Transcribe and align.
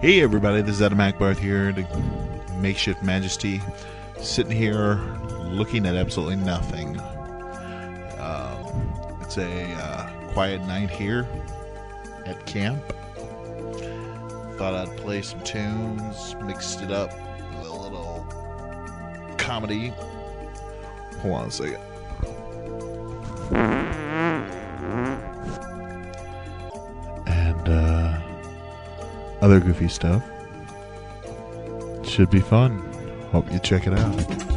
Hey 0.00 0.22
everybody, 0.22 0.62
this 0.62 0.76
is 0.76 0.82
Adam 0.82 0.96
Hackbarth 0.96 1.36
here, 1.36 1.72
the 1.72 1.86
makeshift 2.54 3.02
majesty, 3.02 3.60
sitting 4.18 4.56
here 4.56 4.94
looking 5.40 5.84
at 5.84 5.94
absolutely 5.94 6.36
nothing. 6.36 6.98
Um, 8.18 9.20
it's 9.20 9.36
a 9.36 9.74
uh, 9.74 10.10
quiet 10.32 10.62
night 10.62 10.88
here 10.88 11.28
at 12.24 12.46
camp. 12.46 12.82
Thought 14.56 14.72
I'd 14.72 14.96
play 14.96 15.20
some 15.20 15.42
tunes, 15.42 16.34
mixed 16.44 16.80
it 16.80 16.90
up 16.90 17.12
with 17.58 17.68
a 17.68 17.74
little 17.74 18.24
comedy. 19.36 19.92
Hold 21.20 21.34
on 21.34 21.48
a 21.48 21.50
second. 21.50 21.82
Other 29.50 29.58
goofy 29.58 29.88
stuff. 29.88 30.22
Should 32.04 32.30
be 32.30 32.38
fun. 32.38 32.78
Hope 33.32 33.50
you 33.52 33.58
check 33.58 33.88
it 33.88 33.94
out. 33.94 34.49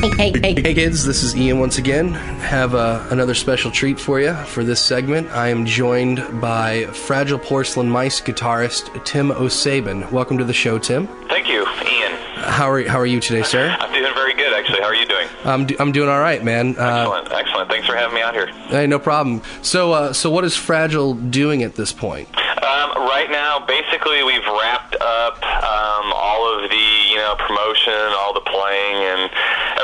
Hey, 0.00 0.30
hey, 0.30 0.32
hey, 0.40 0.62
hey, 0.62 0.74
kids, 0.74 1.04
this 1.04 1.22
is 1.22 1.36
Ian 1.36 1.58
once 1.60 1.76
again. 1.76 2.14
Have 2.14 2.74
uh, 2.74 3.06
another 3.10 3.34
special 3.34 3.70
treat 3.70 4.00
for 4.00 4.18
you 4.18 4.34
for 4.46 4.64
this 4.64 4.80
segment. 4.80 5.28
I 5.30 5.48
am 5.48 5.66
joined 5.66 6.40
by 6.40 6.86
Fragile 6.86 7.38
Porcelain 7.38 7.90
Mice 7.90 8.18
guitarist 8.20 9.04
Tim 9.04 9.30
O'Sabin. 9.30 10.10
Welcome 10.10 10.38
to 10.38 10.44
the 10.44 10.54
show, 10.54 10.78
Tim. 10.78 11.06
Thank 11.28 11.48
you, 11.48 11.66
Ian. 11.84 12.12
How 12.36 12.70
are, 12.70 12.82
how 12.88 12.98
are 12.98 13.04
you 13.04 13.20
today, 13.20 13.42
sir? 13.42 13.76
I'm 13.80 13.92
doing 13.92 14.14
very 14.14 14.32
good, 14.32 14.54
actually. 14.54 14.80
How 14.80 14.86
are 14.86 14.94
you 14.94 15.06
doing? 15.06 15.28
I'm, 15.44 15.66
do, 15.66 15.76
I'm 15.78 15.92
doing 15.92 16.08
all 16.08 16.20
right, 16.20 16.42
man. 16.42 16.76
Uh, 16.78 17.00
Excellent, 17.00 17.32
excellent. 17.32 17.70
Thanks 17.70 17.86
for 17.86 17.94
having 17.94 18.14
me 18.14 18.22
out 18.22 18.32
here. 18.34 18.46
hey, 18.68 18.86
no 18.86 18.98
problem. 18.98 19.42
So, 19.60 19.92
uh, 19.92 20.12
so 20.14 20.30
what 20.30 20.44
is 20.44 20.56
Fragile 20.56 21.12
doing 21.14 21.62
at 21.62 21.74
this 21.74 21.92
point? 21.92 22.26
Um, 22.38 22.90
right 23.08 23.28
now, 23.30 23.64
basically, 23.66 24.22
we've 24.22 24.44
wrapped 24.46 24.96
up 25.00 25.42
um, 25.44 26.12
all 26.14 26.56
of 26.56 26.70
the 26.70 27.06
you 27.10 27.16
know 27.16 27.34
promotion, 27.38 27.92
all 27.92 28.32
the 28.32 28.40
playing, 28.40 28.96
and 28.96 29.30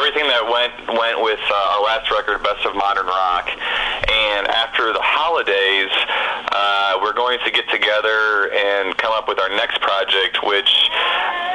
everything 0.07 0.31
that 0.31 0.47
went 0.47 0.71
went 0.95 1.19
with 1.19 1.43
uh, 1.51 1.75
our 1.75 1.83
last 1.83 2.07
record, 2.15 2.39
Best 2.39 2.63
of 2.63 2.79
Modern 2.79 3.07
Rock. 3.11 3.51
And 3.51 4.47
after 4.47 4.95
the 4.95 5.03
holidays, 5.03 5.91
uh, 6.55 7.03
we're 7.03 7.17
going 7.17 7.43
to 7.43 7.51
get 7.51 7.67
together 7.75 8.55
and 8.55 8.95
come 9.03 9.11
up 9.11 9.27
with 9.27 9.43
our 9.43 9.51
next 9.51 9.83
project, 9.83 10.47
which 10.47 10.71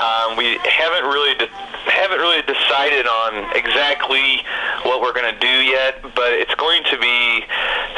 um, 0.03 0.35
we 0.35 0.59
haven't 0.67 1.07
really. 1.07 1.35
De- 1.39 1.71
haven't 1.81 2.19
really 2.21 2.41
decided 2.45 3.07
on 3.09 3.49
exactly 3.57 4.45
what 4.85 5.01
we're 5.01 5.13
going 5.13 5.25
to 5.33 5.39
do 5.41 5.65
yet, 5.65 5.97
but 6.13 6.29
it's 6.29 6.53
going 6.55 6.83
to 6.85 6.97
be 7.01 7.41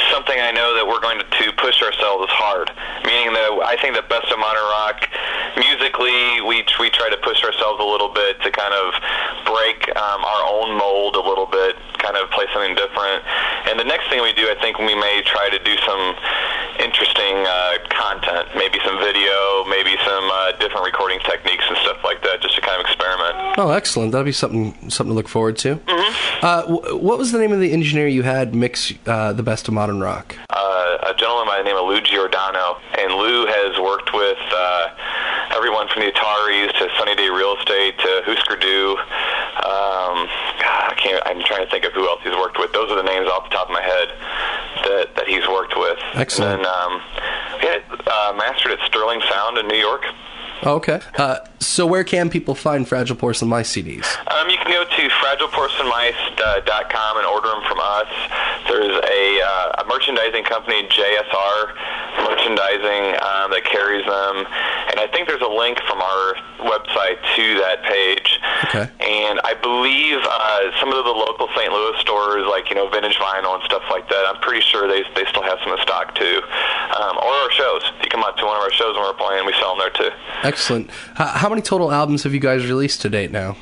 something 0.08 0.40
I 0.40 0.56
know 0.56 0.72
that 0.76 0.88
we're 0.88 1.04
going 1.04 1.20
to, 1.20 1.28
to 1.28 1.52
push 1.60 1.84
ourselves 1.84 2.32
hard. 2.32 2.72
Meaning 3.04 3.36
that 3.36 3.52
I 3.68 3.76
think 3.84 4.00
that 4.00 4.08
Best 4.08 4.32
of 4.32 4.40
Modern 4.40 4.64
Rock, 4.72 5.04
musically, 5.84 6.42
we 6.42 6.64
we 6.80 6.90
try 6.90 7.10
to 7.10 7.18
push 7.18 7.44
ourselves 7.44 7.80
a 7.82 7.84
little 7.84 8.10
bit 8.10 8.42
to 8.42 8.52
kind 8.52 8.74
of 8.74 8.94
break 9.46 9.84
um, 9.96 10.24
our 10.24 10.44
own 10.48 10.78
mold 10.78 11.16
a 11.16 11.20
little 11.22 11.46
bit, 11.46 11.76
kind 12.00 12.16
of 12.16 12.30
play 12.32 12.46
something 12.54 12.76
different. 12.76 13.24
And 13.68 13.80
the 13.80 13.84
next 13.84 14.10
thing 14.10 14.22
we 14.22 14.34
do, 14.34 14.48
I 14.50 14.56
think 14.62 14.78
we 14.80 14.96
may 14.96 15.22
try 15.26 15.50
to 15.50 15.60
do 15.60 15.76
some 15.86 16.16
interesting 16.80 17.44
uh, 17.48 17.78
content, 17.90 18.48
maybe 18.56 18.80
some 18.86 18.98
video, 19.00 19.66
maybe 19.70 19.96
some 20.06 20.26
uh, 20.32 20.52
different 20.54 20.86
recording 20.86 21.20
techniques 21.20 21.64
and 21.68 21.78
stuff 21.78 21.98
like 22.04 22.22
that, 22.24 22.42
just 22.42 22.56
to 22.56 22.62
kind 22.62 22.80
of 22.80 22.86
experiment. 22.88 23.58
Oh, 23.58 23.72
excellent. 23.72 24.12
That'd 24.12 24.26
be 24.26 24.32
something 24.32 24.90
something 24.90 25.12
to 25.12 25.16
look 25.16 25.28
forward 25.30 25.58
to. 25.58 25.80
Uh, 26.42 26.62
w- 26.64 26.98
what 26.98 27.18
was 27.18 27.32
the 27.32 27.40
name 27.40 27.52
of 27.52 27.60
the 27.60 27.72
engineer 27.72 28.08
you 28.08 28.24
had 28.24 28.56
mix 28.56 28.94
uh, 29.06 29.34
the 29.34 29.44
best 29.44 29.68
of 29.68 29.74
modern 29.74 30.00
rock? 30.00 30.36
uh, 30.50 30.98
a 31.10 31.14
gentleman 31.16 31.48
by 31.48 31.58
the 31.58 31.64
name 31.64 31.76
of 31.78 31.86
Lou 31.88 32.00
Giordano, 32.02 32.78
and 32.98 33.14
Lou 33.14 33.46
has 33.46 33.78
worked 33.80 34.14
with 34.14 34.38
uh, 34.52 34.88
from 35.94 36.04
the 36.04 36.12
Ataris 36.12 36.74
to 36.80 36.90
Sunny 36.98 37.16
Day 37.16 37.30
Real 37.30 37.56
Estate 37.58 37.98
to 38.00 38.22
Husker 38.26 38.58
Du. 38.58 38.98
Um, 38.98 40.26
I 40.26 40.94
can't. 40.98 41.22
I'm 41.26 41.42
trying 41.46 41.64
to 41.64 41.70
think 41.70 41.86
of 41.86 41.94
who 41.94 42.10
else 42.10 42.22
he's 42.24 42.34
worked 42.34 42.58
with. 42.58 42.74
Those 42.74 42.90
are 42.92 42.98
the 42.98 43.08
names 43.08 43.30
off 43.30 43.50
the 43.50 43.56
top 43.56 43.68
of 43.70 43.74
my 43.74 43.82
head 43.82 44.10
that 44.90 45.16
that 45.16 45.28
he's 45.28 45.48
worked 45.48 45.78
with. 45.78 46.00
Excellent. 46.16 46.58
And 46.58 46.66
then, 46.66 46.74
um, 46.74 47.02
yeah, 47.62 47.78
uh, 48.08 48.34
mastered 48.36 48.72
at 48.74 48.80
Sterling 48.88 49.22
Sound 49.30 49.58
in 49.58 49.68
New 49.68 49.78
York. 49.78 50.04
Okay. 50.64 51.00
Uh, 51.18 51.40
so, 51.60 51.86
where 51.86 52.04
can 52.04 52.30
people 52.30 52.56
find 52.56 52.88
Fragile 52.88 53.16
Porcelain 53.16 53.50
Mice 53.50 53.72
CDs? 53.76 54.06
Um, 54.32 54.50
you 54.50 54.58
can 54.58 54.72
go 54.72 54.84
to 54.86 55.10
fragileporcelainmice.com 55.10 57.18
and 57.18 57.26
order 57.28 57.50
them 57.50 57.62
from 57.68 57.80
us. 57.82 58.08
There's 58.68 58.96
a, 58.96 59.42
uh, 59.44 59.84
a 59.84 59.86
merchandising 59.88 60.46
company, 60.46 60.88
JSR 60.88 61.76
Merchandising, 62.24 63.20
um, 63.20 63.52
that 63.52 63.64
carries 63.68 64.06
them. 64.06 64.48
And 64.90 65.00
I 65.00 65.08
think 65.12 65.28
there's 65.28 65.44
a 65.44 65.52
link 65.52 65.80
from 65.88 66.02
our 66.02 66.36
website 66.64 67.20
to 67.36 67.46
that 67.60 67.84
page. 67.84 68.40
Okay. 68.70 68.88
And 69.04 69.40
I 69.44 69.54
believe 69.60 70.20
uh, 70.24 70.72
some 70.80 70.90
of 70.94 71.04
the 71.04 71.12
local 71.12 71.48
St. 71.56 71.72
Louis 71.72 71.98
stores, 72.00 72.46
like, 72.48 72.70
you 72.70 72.76
know, 72.76 72.88
Vintage 72.90 73.18
Vinyl 73.18 73.56
and 73.56 73.64
stuff 73.64 73.84
like 73.90 74.08
that, 74.10 74.24
I'm 74.28 74.40
pretty 74.42 74.62
sure 74.62 74.88
they, 74.88 75.04
they 75.16 75.26
still 75.30 75.44
have 75.44 75.60
some 75.64 75.74
in 75.74 75.80
stock, 75.84 76.16
too. 76.16 76.42
Um, 77.00 77.18
or 77.18 77.32
our 77.44 77.52
shows. 77.52 77.84
If 78.00 78.08
you 78.08 78.10
come 78.10 78.24
out 78.24 78.38
to 78.38 78.46
one 78.46 78.56
of 78.56 78.64
our 78.64 78.72
shows 78.72 78.96
when 78.96 79.04
we're 79.04 79.20
playing, 79.20 79.46
we 79.46 79.54
sell 79.60 79.76
them 79.76 79.84
there, 79.84 79.94
too. 79.94 80.12
Excellent. 80.44 80.90
How 81.16 81.50
many 81.50 81.62
total 81.62 81.92
albums 81.92 82.24
have 82.24 82.34
you 82.34 82.40
guys 82.40 82.66
released 82.66 83.02
to 83.04 83.10
date 83.10 83.32
now? 83.32 83.58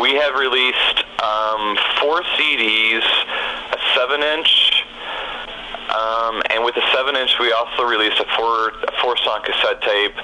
We 0.00 0.14
have 0.14 0.34
released 0.38 1.04
um, 1.24 1.76
four 2.00 2.22
CDs, 2.36 3.02
a 3.72 3.78
seven 3.96 4.22
inch, 4.22 4.55
um, 6.06 6.42
and 6.50 6.64
with 6.64 6.74
the 6.74 6.84
seven 6.94 7.16
inch, 7.16 7.32
we 7.40 7.50
also 7.52 7.82
released 7.84 8.18
a 8.20 8.26
four 8.36 8.70
a 8.70 8.92
four 9.02 9.16
song 9.18 9.40
cassette 9.44 9.82
tape. 9.82 10.14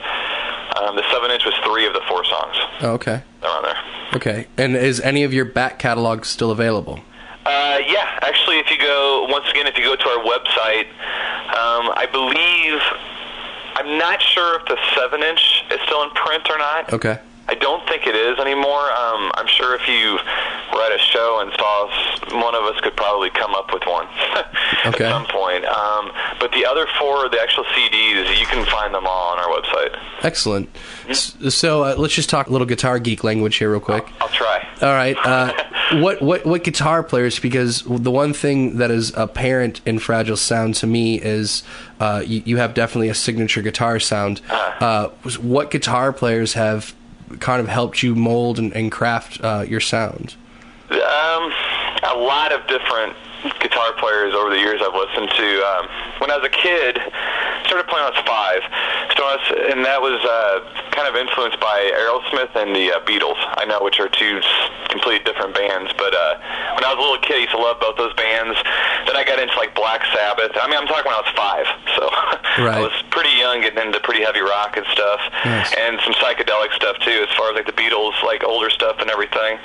Um, 0.78 0.96
the 0.96 1.04
seven 1.12 1.30
inch 1.30 1.44
was 1.44 1.54
three 1.64 1.86
of 1.86 1.92
the 1.92 2.02
four 2.08 2.24
songs. 2.24 2.56
Oh, 2.80 2.92
okay. 2.92 3.22
They're 3.40 3.50
on 3.50 3.62
there. 3.62 3.76
Okay. 4.14 4.46
And 4.56 4.76
is 4.76 5.00
any 5.00 5.24
of 5.24 5.32
your 5.34 5.44
back 5.44 5.78
catalog 5.78 6.24
still 6.24 6.50
available? 6.50 7.00
Uh, 7.44 7.78
yeah, 7.86 8.18
actually, 8.22 8.58
if 8.58 8.70
you 8.70 8.78
go 8.78 9.26
once 9.28 9.46
again, 9.50 9.66
if 9.66 9.76
you 9.76 9.84
go 9.84 9.96
to 9.96 10.08
our 10.08 10.24
website, 10.24 10.86
um, 11.50 11.90
I 11.96 12.06
believe 12.10 12.80
I'm 13.74 13.98
not 13.98 14.22
sure 14.22 14.60
if 14.60 14.66
the 14.66 14.78
seven 14.94 15.22
inch 15.22 15.64
is 15.70 15.80
still 15.86 16.02
in 16.04 16.10
print 16.10 16.48
or 16.48 16.58
not. 16.58 16.92
Okay. 16.92 17.18
I 17.48 17.54
don't 17.54 17.86
think 17.88 18.06
it 18.06 18.14
is 18.14 18.38
anymore. 18.38 18.80
Um, 18.92 19.30
I'm 19.34 19.46
sure 19.46 19.74
if 19.74 19.86
you 19.88 20.12
were 20.72 20.82
at 20.86 20.92
a 20.94 20.98
show 20.98 21.40
and 21.42 21.52
saw 21.58 21.86
us, 21.88 22.32
one 22.32 22.54
of 22.54 22.62
us 22.64 22.80
could 22.80 22.96
probably 22.96 23.30
come 23.30 23.54
up 23.54 23.72
with 23.72 23.82
one 23.86 24.06
Okay. 24.86 25.04
at 25.04 25.10
some 25.10 25.26
point. 25.26 25.64
Um, 25.66 26.12
but 26.40 26.52
the 26.52 26.64
other 26.64 26.86
four, 26.98 27.28
the 27.28 27.40
actual 27.40 27.64
CDs, 27.64 28.38
you 28.40 28.46
can 28.46 28.64
find 28.66 28.94
them 28.94 29.06
all 29.06 29.32
on 29.36 29.38
our 29.38 29.48
website. 29.60 29.98
Excellent. 30.22 30.70
S- 31.08 31.36
So 31.54 31.82
uh, 31.84 31.94
let's 31.98 32.14
just 32.14 32.30
talk 32.30 32.46
a 32.46 32.50
little 32.50 32.66
guitar 32.66 32.98
geek 32.98 33.22
language 33.24 33.56
here, 33.56 33.70
real 33.70 33.80
quick. 33.80 34.06
I'll 34.20 34.28
try. 34.28 34.66
All 34.80 34.92
right. 34.94 35.16
Uh, 35.22 35.52
what 36.00 36.22
what 36.22 36.46
what 36.46 36.64
guitar 36.64 37.02
players? 37.02 37.38
Because 37.38 37.82
the 37.82 38.10
one 38.10 38.32
thing 38.32 38.78
that 38.78 38.90
is 38.90 39.12
apparent 39.16 39.80
in 39.84 39.98
Fragile 39.98 40.36
Sound 40.36 40.76
to 40.76 40.86
me 40.86 41.20
is 41.20 41.64
uh, 42.00 42.22
you, 42.24 42.42
you 42.46 42.56
have 42.58 42.72
definitely 42.72 43.08
a 43.08 43.14
signature 43.14 43.62
guitar 43.62 43.98
sound. 44.00 44.40
Uh, 44.48 45.08
what 45.40 45.70
guitar 45.70 46.12
players 46.12 46.54
have 46.54 46.94
kind 47.40 47.60
of 47.60 47.68
helped 47.68 48.02
you 48.02 48.14
mold 48.14 48.58
and, 48.58 48.72
and 48.74 48.90
craft 48.90 49.40
uh, 49.42 49.64
your 49.68 49.80
sound? 49.80 50.36
Um, 50.90 51.52
a 52.04 52.16
lot 52.16 52.52
of 52.52 52.66
different 52.66 53.16
guitar 53.60 53.92
players 53.98 54.34
over 54.34 54.50
the 54.50 54.58
years 54.58 54.80
I've 54.84 54.94
listened 54.94 55.30
to. 55.36 55.62
Um, 55.62 55.88
when 56.18 56.30
I 56.30 56.36
was 56.36 56.46
a 56.46 56.50
kid, 56.50 56.98
started 57.72 57.88
playing 57.88 58.04
when 58.04 58.12
I 58.12 58.16
was 58.20 58.24
five, 58.28 58.60
so 59.16 59.20
I 59.24 59.32
was, 59.40 59.44
and 59.72 59.80
that 59.88 59.96
was 59.96 60.20
uh, 60.20 60.60
kind 60.92 61.08
of 61.08 61.16
influenced 61.16 61.56
by 61.56 61.88
Aerosmith 61.96 62.52
and 62.52 62.76
the 62.76 62.92
uh, 62.92 63.00
Beatles. 63.08 63.40
I 63.56 63.64
know, 63.64 63.80
which 63.80 63.96
are 63.96 64.12
two 64.12 64.44
completely 64.92 65.24
different 65.24 65.56
bands, 65.56 65.88
but 65.96 66.12
uh, 66.12 66.36
when 66.76 66.84
I 66.84 66.92
was 66.92 67.00
a 67.00 67.04
little 67.04 67.22
kid, 67.24 67.40
I 67.40 67.48
used 67.48 67.56
to 67.56 67.62
love 67.64 67.80
both 67.80 67.96
those 67.96 68.12
bands. 68.12 68.60
Then 69.08 69.16
I 69.16 69.24
got 69.24 69.40
into 69.40 69.56
like 69.56 69.72
Black 69.72 70.04
Sabbath. 70.12 70.52
I 70.52 70.68
mean, 70.68 70.76
I'm 70.76 70.84
talking 70.84 71.08
when 71.08 71.16
I 71.16 71.24
was 71.24 71.32
five, 71.32 71.64
so 71.96 72.04
Right. 72.60 72.76
I 72.76 72.80
was 72.84 72.92
pretty 73.08 73.32
young, 73.40 73.64
getting 73.64 73.80
into 73.80 73.96
pretty 74.04 74.20
heavy 74.20 74.44
rock 74.44 74.76
and 74.76 74.84
stuff, 74.92 75.20
Nice. 75.48 75.72
and 75.80 75.96
some 76.04 76.12
psychedelic 76.20 76.76
stuff 76.76 77.00
too, 77.00 77.24
as 77.24 77.32
far 77.32 77.48
as 77.48 77.56
like 77.56 77.64
the 77.64 77.72
Beatles, 77.72 78.12
like 78.22 78.44
older 78.44 78.68
stuff 78.68 79.00
and 79.00 79.08
everything. 79.08 79.56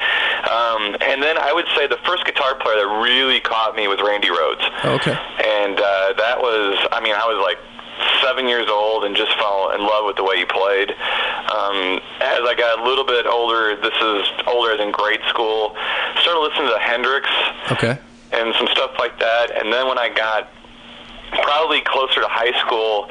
Um, 0.48 0.96
and 1.04 1.20
then 1.20 1.36
I 1.38 1.52
would 1.52 1.68
say 1.76 1.88
the 1.92 2.00
first 2.08 2.24
guitar 2.24 2.56
player 2.56 2.80
that 2.80 2.88
really 3.04 3.42
caught 3.44 3.76
me 3.76 3.88
was 3.92 4.00
Randy 4.00 4.30
Rhoads. 4.32 4.64
Oh, 4.88 4.96
okay. 4.96 5.12
And 5.44 5.76
uh, 5.76 6.14
that 6.16 6.40
was, 6.40 6.80
I 6.96 7.02
mean, 7.04 7.14
I 7.14 7.28
was 7.28 7.44
like 7.44 7.60
seven 8.22 8.48
years 8.48 8.68
old 8.70 9.04
and 9.04 9.16
just 9.16 9.32
fell 9.38 9.72
in 9.72 9.82
love 9.82 10.06
with 10.06 10.16
the 10.16 10.24
way 10.24 10.38
he 10.38 10.46
played. 10.46 10.92
Um, 10.92 12.00
as 12.20 12.44
I 12.44 12.54
got 12.58 12.80
a 12.80 12.84
little 12.84 13.06
bit 13.06 13.26
older, 13.26 13.76
this 13.76 13.94
is 13.96 14.28
older 14.48 14.76
than 14.78 14.92
grade 14.92 15.22
school, 15.30 15.76
started 16.22 16.40
listening 16.42 16.70
to 16.72 16.80
Hendrix 16.80 17.30
Okay. 17.72 17.98
and 18.34 18.54
some 18.56 18.68
stuff 18.72 18.92
like 19.00 19.18
that. 19.20 19.52
And 19.56 19.72
then 19.72 19.88
when 19.88 19.98
I 19.98 20.10
got 20.10 20.50
probably 21.44 21.82
closer 21.82 22.22
to 22.22 22.28
high 22.30 22.58
school, 22.66 23.08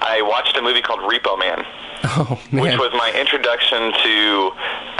I 0.00 0.22
watched 0.22 0.56
a 0.56 0.62
movie 0.62 0.80
called 0.82 1.00
Repo 1.00 1.38
Man 1.38 1.64
Oh 2.04 2.40
man. 2.52 2.62
which 2.62 2.78
was 2.78 2.92
my 2.94 3.12
introduction 3.18 3.92
to 3.92 4.50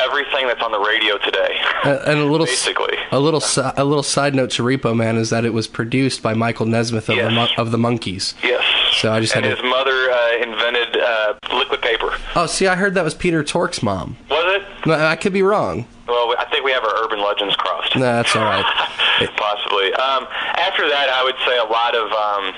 everything 0.03 0.47
that's 0.47 0.63
on 0.63 0.73
the 0.73 0.81
radio 0.81 1.17
today. 1.19 1.57
Uh, 1.85 1.99
and 2.07 2.19
a 2.19 2.25
little 2.25 2.47
Basically. 2.47 2.97
a 3.13 3.19
little 3.21 3.43
a 3.77 3.85
little 3.85 4.03
side 4.03 4.35
note 4.35 4.51
to 4.53 4.63
Repo 4.63 4.95
Man 4.97 5.17
is 5.17 5.31
that 5.31 5.45
it 5.45 5.53
was 5.53 5.67
produced 5.67 6.23
by 6.23 6.35
Michael 6.35 6.67
Nesmith 6.67 7.09
of 7.09 7.17
the 7.17 7.23
Yes. 7.23 7.33
Mon- 7.33 7.49
of 7.57 7.71
the 7.71 7.79
Monkees. 7.79 8.35
Yes. 8.43 8.65
So 9.01 9.13
I 9.13 9.21
just 9.21 9.35
and 9.37 9.45
had 9.45 9.55
his 9.55 9.63
to- 9.63 9.69
mother 9.71 10.11
uh, 10.11 10.43
invented 10.43 10.97
uh, 10.97 11.35
liquid 11.57 11.81
paper. 11.83 12.11
Oh, 12.35 12.47
see, 12.47 12.67
I 12.67 12.75
heard 12.75 12.95
that 12.95 13.05
was 13.05 13.15
Peter 13.15 13.43
Tork's 13.45 13.83
mom. 13.83 14.17
Was 14.29 14.61
it? 14.61 14.87
No, 14.87 14.95
I 14.95 15.15
could 15.17 15.33
be 15.33 15.43
wrong. 15.43 15.87
Well, 16.09 16.35
I 16.39 16.47
think 16.51 16.65
we 16.65 16.73
have 16.73 16.83
our 16.85 17.05
urban 17.05 17.21
legends 17.23 17.55
crossed. 17.57 17.95
No, 17.95 18.03
that's 18.03 18.35
all 18.35 18.43
right. 18.45 18.65
Possibly. 19.37 19.93
Um, 19.95 20.27
after 20.57 20.89
that, 20.89 21.11
I 21.13 21.23
would 21.23 21.37
say 21.47 21.59
a 21.59 21.69
lot 21.71 21.95
of 21.95 22.11
um, 22.11 22.55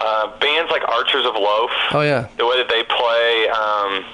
uh, 0.00 0.38
bands 0.40 0.70
like 0.72 0.82
Archers 0.88 1.26
of 1.26 1.34
Loaf. 1.34 1.70
Oh 1.92 2.00
yeah. 2.02 2.26
the 2.38 2.46
way 2.46 2.56
that 2.56 2.68
they 2.68 2.82
play 2.82 3.48
um, 3.52 4.04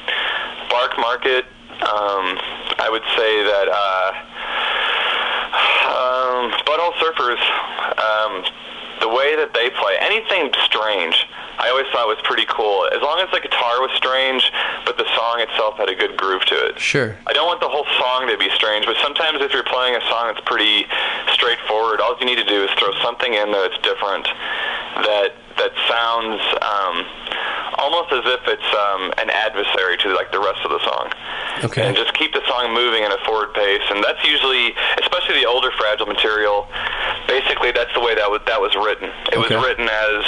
Bark 0.68 0.98
Market. 0.98 1.46
Um, 1.78 2.36
I 2.82 2.88
would 2.90 3.06
say 3.16 3.44
that 3.46 3.68
uh, 3.70 4.10
um, 5.88 6.50
Butthole 6.66 6.92
Surfers, 6.98 7.38
that 9.38 9.54
they 9.54 9.70
play, 9.70 9.96
anything 10.02 10.52
strange, 10.66 11.26
I 11.58 11.70
always 11.70 11.86
thought 11.90 12.06
was 12.06 12.20
pretty 12.22 12.46
cool. 12.46 12.86
As 12.92 13.00
long 13.02 13.18
as 13.18 13.30
the 13.32 13.40
guitar 13.40 13.80
was 13.80 13.90
strange, 13.96 14.52
but 14.84 14.98
the 14.98 15.07
itself 15.48 15.76
had 15.78 15.88
a 15.88 15.94
good 15.94 16.16
groove 16.16 16.44
to 16.46 16.54
it. 16.68 16.78
Sure. 16.78 17.16
I 17.26 17.32
don't 17.32 17.46
want 17.46 17.60
the 17.60 17.68
whole 17.68 17.86
song 17.98 18.28
to 18.28 18.36
be 18.36 18.48
strange, 18.54 18.84
but 18.86 18.96
sometimes 19.02 19.40
if 19.40 19.52
you're 19.52 19.64
playing 19.66 19.96
a 19.96 20.04
song 20.08 20.28
that's 20.32 20.44
pretty 20.46 20.86
straightforward, 21.32 22.00
all 22.00 22.16
you 22.20 22.26
need 22.26 22.38
to 22.38 22.44
do 22.48 22.64
is 22.64 22.70
throw 22.78 22.92
something 23.02 23.32
in 23.34 23.50
there 23.52 23.68
that's 23.68 23.80
different, 23.82 24.28
that 25.08 25.32
that 25.58 25.74
sounds 25.90 26.38
um, 26.62 27.02
almost 27.82 28.14
as 28.14 28.22
if 28.30 28.42
it's 28.46 28.70
um, 28.78 29.10
an 29.18 29.26
adversary 29.30 29.98
to 29.98 30.14
like 30.14 30.30
the 30.30 30.38
rest 30.38 30.62
of 30.62 30.70
the 30.70 30.78
song. 30.86 31.10
Okay. 31.66 31.82
And 31.82 31.96
just 31.98 32.14
keep 32.14 32.30
the 32.32 32.42
song 32.46 32.70
moving 32.72 33.02
in 33.02 33.10
a 33.10 33.18
forward 33.26 33.50
pace, 33.54 33.82
and 33.90 33.98
that's 34.04 34.22
usually, 34.22 34.70
especially 35.02 35.42
the 35.42 35.46
older 35.50 35.74
fragile 35.74 36.06
material. 36.06 36.68
Basically, 37.26 37.72
that's 37.74 37.90
the 37.94 37.98
way 38.00 38.14
that 38.14 38.30
was 38.30 38.38
that 38.46 38.60
was 38.62 38.70
written. 38.78 39.10
It 39.34 39.38
Okay. 39.42 39.56
was 39.58 39.66
written 39.66 39.90
as 39.90 40.22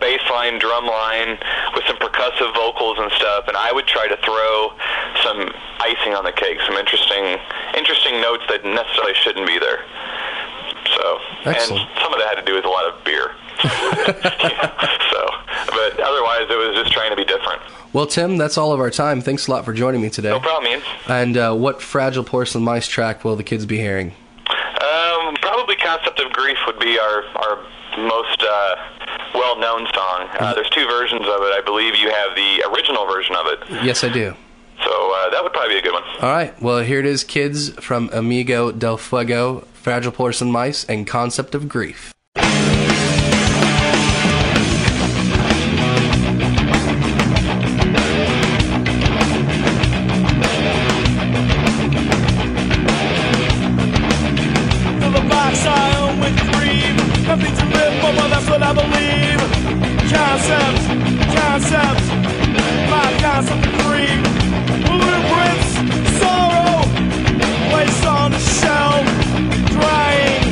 bass 0.00 0.20
line, 0.30 0.58
drum 0.58 0.86
line 0.86 1.38
with 1.74 1.84
some 1.86 1.96
percussive 1.96 2.54
vocals 2.54 2.98
and 2.98 3.10
stuff, 3.12 3.44
and 3.48 3.56
I 3.56 3.72
would 3.72 3.86
try 3.86 4.08
to 4.08 4.16
throw 4.24 4.72
some 5.22 5.52
icing 5.80 6.14
on 6.14 6.24
the 6.24 6.32
cake, 6.32 6.58
some 6.66 6.76
interesting 6.76 7.38
interesting 7.76 8.20
notes 8.20 8.42
that 8.48 8.64
necessarily 8.64 9.14
shouldn't 9.14 9.46
be 9.46 9.58
there. 9.58 9.84
So, 10.96 11.18
Excellent. 11.44 11.82
and 11.82 12.00
some 12.02 12.12
of 12.12 12.18
that 12.18 12.34
had 12.34 12.40
to 12.40 12.44
do 12.44 12.54
with 12.54 12.64
a 12.64 12.68
lot 12.68 12.88
of 12.88 13.04
beer. 13.04 13.30
Yeah, 13.62 14.04
so, 15.12 15.20
but 15.70 16.00
otherwise, 16.00 16.48
it 16.48 16.56
was 16.56 16.74
just 16.74 16.92
trying 16.92 17.10
to 17.10 17.16
be 17.16 17.24
different. 17.24 17.60
Well, 17.92 18.06
Tim, 18.06 18.36
that's 18.38 18.56
all 18.56 18.72
of 18.72 18.80
our 18.80 18.90
time. 18.90 19.20
Thanks 19.20 19.46
a 19.46 19.50
lot 19.50 19.64
for 19.64 19.72
joining 19.72 20.00
me 20.00 20.10
today. 20.10 20.30
No 20.30 20.40
problem, 20.40 20.72
Ian. 20.72 20.82
And 21.08 21.36
uh, 21.36 21.54
what 21.54 21.82
fragile 21.82 22.24
porcelain 22.24 22.64
mice 22.64 22.86
track 22.86 23.24
will 23.24 23.36
the 23.36 23.42
kids 23.42 23.66
be 23.66 23.78
hearing? 23.78 24.14
Um, 24.48 25.36
probably 25.42 25.76
"Concept 25.76 26.18
of 26.20 26.32
Grief" 26.32 26.56
would 26.66 26.78
be 26.78 26.98
our 26.98 27.24
our 27.36 27.66
most 27.98 28.42
uh, 28.42 28.76
well-known 29.34 29.86
song. 29.94 30.28
Uh, 30.38 30.54
there's 30.54 30.70
two 30.70 30.86
versions 30.86 31.22
of 31.22 31.42
it. 31.42 31.52
I 31.54 31.60
believe 31.64 31.94
you 31.96 32.10
have 32.10 32.34
the 32.36 32.62
original 32.72 33.06
version 33.06 33.34
of 33.36 33.46
it, 33.46 33.84
Yes, 33.84 34.02
I 34.04 34.08
do. 34.08 34.34
so 34.84 34.90
uh, 35.14 35.30
that 35.30 35.42
would 35.42 35.52
probably 35.52 35.74
be 35.74 35.78
a 35.78 35.82
good 35.82 35.92
one. 35.92 36.02
All 36.20 36.30
right. 36.32 36.60
Well, 36.62 36.80
here 36.80 36.98
it 37.00 37.06
is, 37.06 37.24
kids, 37.24 37.70
from 37.84 38.10
Amigo 38.12 38.72
del 38.72 38.96
Fuego, 38.96 39.60
Fragile 39.74 40.12
Porcelain 40.12 40.50
Mice, 40.52 40.84
and 40.84 41.06
Concept 41.06 41.54
of 41.54 41.68
Grief. 41.68 42.12
Fill 55.00 55.10
the 55.12 55.26
box 55.28 55.64
Nothing 57.30 57.54
to 57.54 57.64
live 57.78 57.94
for, 58.00 58.10
well, 58.10 58.28
that's 58.28 58.50
what 58.50 58.60
I 58.60 58.72
believe. 58.72 59.38
Concepts, 60.10 60.84
concepts, 61.38 62.08
my 62.90 63.06
concept 63.22 63.66
of 63.66 63.72
greed. 63.86 64.18
Blueprints, 64.82 65.70
sorrow, 66.18 66.82
placed 67.70 68.04
on 68.04 68.32
the 68.32 68.38
shelf. 68.58 69.06
Crying, 69.78 70.49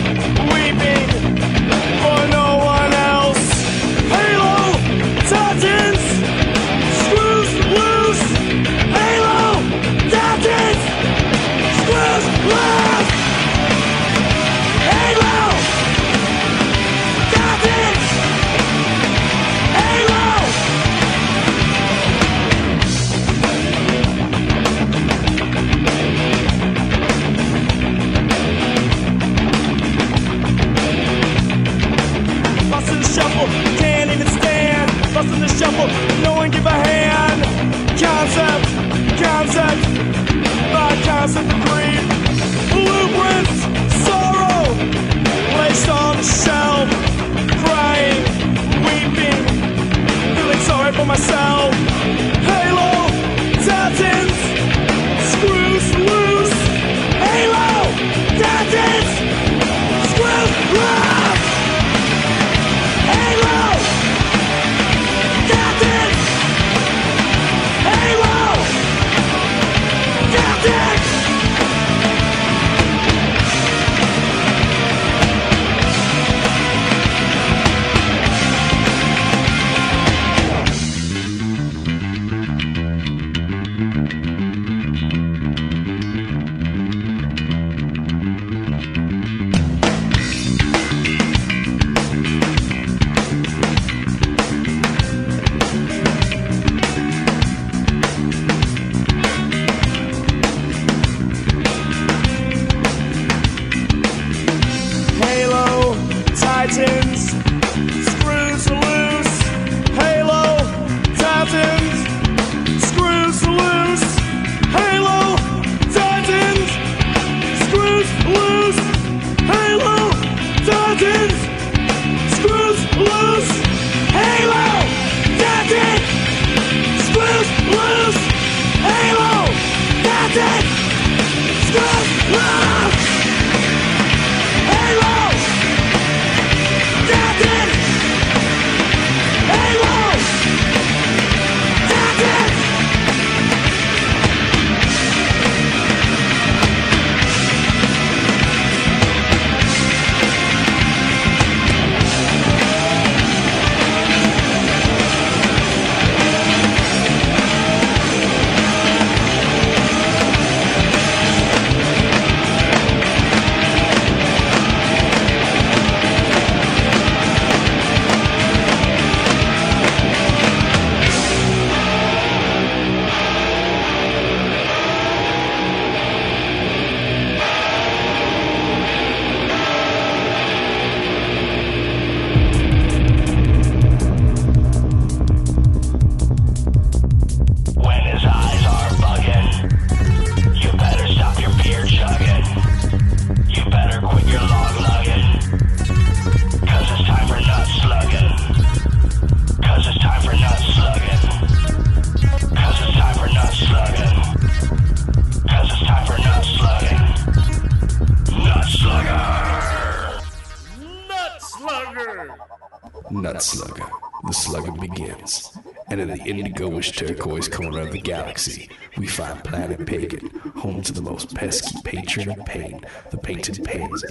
indigoish 216.28 216.94
turquoise 216.94 217.49
corner 217.49 217.80
of 217.80 217.92
the 217.92 218.00
galaxy, 218.00 218.68
we 218.99 219.06
find 219.06 219.42
Planet 219.42 219.87
Pagan, 219.87 220.28
home 220.56 220.82
to 220.82 220.92
the 220.92 221.00
most 221.00 221.35
pesky 221.35 221.76
patron 221.85 222.28
of 222.28 222.44
pain, 222.44 222.85
the 223.11 223.16
painted 223.16 223.64
pansy, 223.64 224.08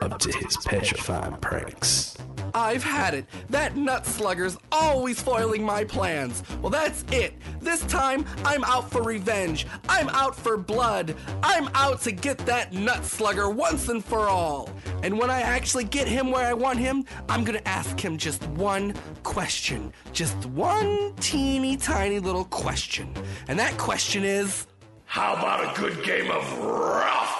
up 0.00 0.18
to 0.18 0.32
his 0.38 0.56
petrifying 0.64 1.36
pranks. 1.36 2.16
I've 2.54 2.82
had 2.82 3.14
it. 3.14 3.26
That 3.48 3.76
nut 3.76 4.06
slugger's 4.06 4.56
always 4.72 5.20
foiling 5.20 5.62
my 5.62 5.84
plans. 5.84 6.42
Well, 6.60 6.70
that's 6.70 7.04
it. 7.10 7.34
This 7.60 7.80
time, 7.86 8.24
I'm 8.44 8.64
out 8.64 8.90
for 8.90 9.02
revenge. 9.02 9.66
I'm 9.88 10.08
out 10.10 10.36
for 10.36 10.56
blood. 10.56 11.14
I'm 11.42 11.68
out 11.74 12.00
to 12.02 12.12
get 12.12 12.38
that 12.46 12.72
nut 12.72 13.04
slugger 13.04 13.50
once 13.50 13.88
and 13.88 14.04
for 14.04 14.28
all. 14.28 14.70
And 15.02 15.18
when 15.18 15.30
I 15.30 15.40
actually 15.40 15.84
get 15.84 16.08
him 16.08 16.30
where 16.30 16.46
I 16.46 16.54
want 16.54 16.78
him, 16.78 17.04
I'm 17.28 17.44
gonna 17.44 17.62
ask 17.66 17.98
him 17.98 18.18
just 18.18 18.46
one 18.48 18.94
question. 19.22 19.92
Just 20.12 20.46
one 20.46 21.14
teeny 21.16 21.76
tiny 21.76 22.18
little 22.18 22.44
question. 22.44 23.12
And 23.48 23.58
that 23.58 23.76
question 23.78 24.24
is 24.24 24.66
How 25.06 25.34
about 25.34 25.76
a 25.76 25.80
good 25.80 26.04
game 26.04 26.30
of 26.30 26.58
rough? 26.58 27.39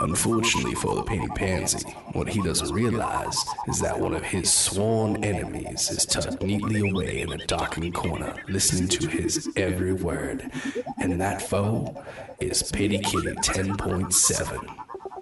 Unfortunately 0.00 0.74
for 0.74 0.94
the 0.94 1.02
painted 1.02 1.34
pansy, 1.34 1.90
what 2.12 2.28
he 2.28 2.40
doesn't 2.40 2.72
realize 2.72 3.36
is 3.66 3.80
that 3.80 3.98
one 3.98 4.14
of 4.14 4.22
his 4.22 4.52
sworn 4.52 5.24
enemies 5.24 5.90
is 5.90 6.06
tucked 6.06 6.40
neatly 6.42 6.88
away 6.88 7.20
in 7.20 7.32
a 7.32 7.38
darkened 7.46 7.94
corner, 7.94 8.34
listening 8.48 8.88
to 8.88 9.08
his 9.08 9.48
every 9.56 9.92
word. 9.92 10.50
And 10.98 11.20
that 11.20 11.42
foe 11.42 12.04
is 12.38 12.62
Pity 12.70 12.98
Kitty 12.98 13.34
10.7. 13.34 14.76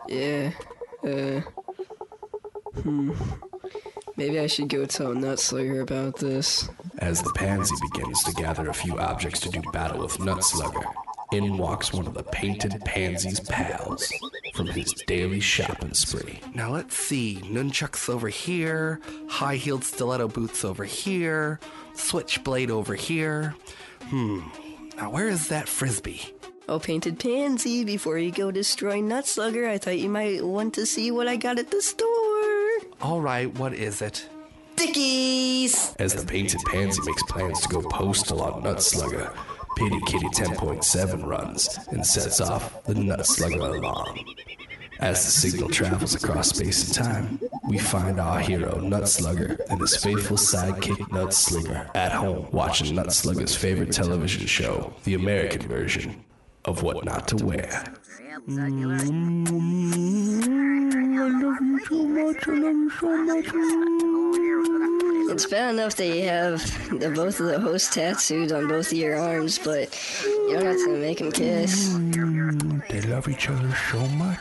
Yeah. 0.08 0.52
Uh. 1.02 1.40
Hmm. 2.82 3.12
Maybe 4.16 4.40
I 4.40 4.46
should 4.46 4.68
go 4.68 4.84
tell 4.86 5.14
Nutslugger 5.14 5.82
about 5.82 6.18
this. 6.18 6.68
As 6.98 7.22
the 7.22 7.32
pansy 7.32 7.74
begins 7.92 8.22
to 8.24 8.32
gather 8.32 8.68
a 8.68 8.74
few 8.74 8.98
objects 8.98 9.40
to 9.40 9.50
do 9.50 9.62
battle 9.72 10.00
with 10.00 10.18
Nutslugger, 10.18 10.84
in 11.32 11.58
walks 11.58 11.92
one 11.92 12.06
of 12.06 12.14
the 12.14 12.22
painted 12.22 12.80
pansy's 12.84 13.40
pals 13.40 14.10
from 14.56 14.66
his 14.68 14.94
daily 15.06 15.38
shopping 15.38 15.92
spree. 15.92 16.40
Now 16.54 16.70
let's 16.70 16.96
see. 16.96 17.42
Nunchucks 17.44 18.08
over 18.08 18.28
here, 18.28 19.00
high 19.28 19.56
heeled 19.56 19.84
stiletto 19.84 20.28
boots 20.28 20.64
over 20.64 20.84
here, 20.84 21.60
switchblade 21.94 22.70
over 22.70 22.94
here. 22.94 23.54
Hmm. 24.04 24.40
Now 24.96 25.10
where 25.10 25.28
is 25.28 25.48
that 25.48 25.68
frisbee? 25.68 26.32
Oh, 26.68 26.78
Painted 26.78 27.20
Pansy, 27.20 27.84
before 27.84 28.18
you 28.18 28.32
go 28.32 28.50
destroy 28.50 29.00
Nutslugger, 29.00 29.68
I 29.68 29.78
thought 29.78 29.98
you 29.98 30.08
might 30.08 30.44
want 30.44 30.74
to 30.74 30.86
see 30.86 31.10
what 31.10 31.28
I 31.28 31.36
got 31.36 31.58
at 31.58 31.70
the 31.70 31.82
store. 31.82 32.78
All 33.02 33.20
right, 33.20 33.54
what 33.58 33.74
is 33.74 34.00
it? 34.00 34.26
Dickies! 34.74 35.94
As 35.98 36.14
the 36.14 36.26
painted 36.26 36.60
pansy 36.66 37.00
makes 37.04 37.22
plans 37.24 37.60
to 37.60 37.68
go 37.68 37.82
postal 37.82 38.42
on 38.42 38.62
Nutslugger, 38.62 39.34
Pity 39.76 40.00
Kitty 40.06 40.26
10.7 40.28 41.26
runs 41.26 41.78
and 41.92 42.04
sets 42.04 42.40
off 42.40 42.82
the 42.84 42.94
Nutslugger 42.94 43.76
alarm. 43.76 44.18
As 45.00 45.22
the 45.26 45.30
signal 45.30 45.68
travels 45.68 46.14
across 46.14 46.48
space 46.48 46.86
and 46.86 47.06
time, 47.06 47.40
we 47.68 47.76
find 47.76 48.18
our 48.18 48.40
hero 48.40 48.80
Nut 48.80 49.02
Nutslugger 49.02 49.60
and 49.68 49.78
his 49.78 49.98
faithful 49.98 50.38
sidekick 50.38 50.96
Nutslinger 51.10 51.90
at 51.94 52.12
home 52.12 52.48
watching 52.52 52.96
Nut 52.96 53.08
Nutslugger's 53.08 53.54
favorite 53.54 53.92
television 53.92 54.46
show, 54.46 54.94
the 55.04 55.12
American 55.12 55.68
version 55.68 56.24
of 56.64 56.82
What 56.82 57.04
Not 57.04 57.28
to 57.28 57.44
Wear. 57.44 57.84
It's 65.28 65.46
bad 65.46 65.74
enough 65.74 65.96
that 65.96 66.06
you 66.06 66.22
have 66.24 66.60
the, 66.98 67.10
both 67.10 67.40
of 67.40 67.46
the 67.46 67.60
hosts 67.60 67.94
tattooed 67.94 68.52
on 68.52 68.68
both 68.68 68.92
of 68.92 68.98
your 68.98 69.16
arms, 69.16 69.58
but 69.58 69.94
you 70.24 70.52
don't 70.52 70.64
have 70.64 70.76
to 70.76 70.96
make 70.96 71.18
them 71.18 71.32
kiss. 71.32 71.90
Mm, 71.90 72.86
they 72.88 73.00
love 73.02 73.28
each 73.28 73.48
other 73.48 73.74
so 73.90 74.06
much. 74.08 74.38